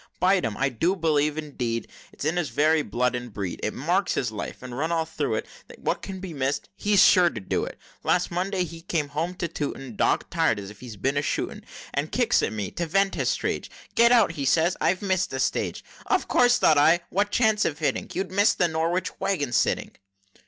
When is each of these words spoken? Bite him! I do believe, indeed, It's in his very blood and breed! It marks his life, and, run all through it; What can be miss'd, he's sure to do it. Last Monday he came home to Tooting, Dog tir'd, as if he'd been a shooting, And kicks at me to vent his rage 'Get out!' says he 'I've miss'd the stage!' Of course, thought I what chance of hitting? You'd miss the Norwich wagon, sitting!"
Bite 0.19 0.43
him! 0.45 0.57
I 0.57 0.69
do 0.69 0.95
believe, 0.95 1.37
indeed, 1.37 1.87
It's 2.11 2.25
in 2.25 2.37
his 2.37 2.49
very 2.49 2.81
blood 2.81 3.13
and 3.13 3.31
breed! 3.31 3.59
It 3.61 3.71
marks 3.75 4.15
his 4.15 4.31
life, 4.31 4.63
and, 4.63 4.75
run 4.75 4.91
all 4.91 5.05
through 5.05 5.35
it; 5.35 5.45
What 5.77 6.01
can 6.01 6.19
be 6.19 6.33
miss'd, 6.33 6.69
he's 6.75 7.03
sure 7.03 7.29
to 7.29 7.39
do 7.39 7.65
it. 7.65 7.77
Last 8.01 8.31
Monday 8.31 8.63
he 8.63 8.81
came 8.81 9.09
home 9.09 9.35
to 9.35 9.47
Tooting, 9.47 9.95
Dog 9.95 10.27
tir'd, 10.31 10.57
as 10.59 10.71
if 10.71 10.79
he'd 10.79 11.03
been 11.03 11.17
a 11.17 11.21
shooting, 11.21 11.61
And 11.93 12.11
kicks 12.11 12.41
at 12.41 12.51
me 12.51 12.71
to 12.71 12.87
vent 12.87 13.13
his 13.13 13.43
rage 13.43 13.69
'Get 13.93 14.11
out!' 14.11 14.33
says 14.43 14.73
he 14.73 14.83
'I've 14.87 15.03
miss'd 15.03 15.29
the 15.29 15.39
stage!' 15.39 15.83
Of 16.07 16.27
course, 16.27 16.57
thought 16.57 16.79
I 16.79 17.01
what 17.11 17.29
chance 17.29 17.63
of 17.63 17.77
hitting? 17.77 18.09
You'd 18.11 18.31
miss 18.31 18.55
the 18.55 18.67
Norwich 18.67 19.19
wagon, 19.19 19.53
sitting!" 19.53 19.91